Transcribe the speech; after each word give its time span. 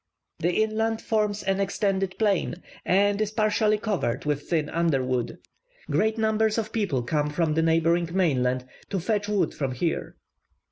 The 0.39 0.63
inland 0.63 0.99
forms 0.99 1.43
an 1.43 1.59
extended 1.59 2.15
plain, 2.17 2.55
and 2.83 3.21
is 3.21 3.29
partially 3.29 3.77
covered 3.77 4.25
with 4.25 4.49
thin 4.49 4.67
underwood. 4.67 5.37
Great 5.91 6.17
numbers 6.17 6.57
of 6.57 6.73
people 6.73 7.03
come 7.03 7.29
from 7.29 7.53
the 7.53 7.61
neighbouring 7.61 8.09
mainland 8.11 8.65
to 8.89 8.99
fetch 8.99 9.27
wood 9.29 9.53
from 9.53 9.73
here. 9.73 10.15